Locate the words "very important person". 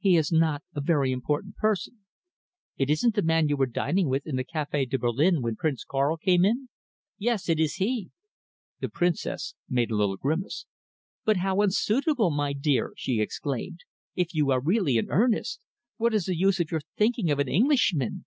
0.80-1.98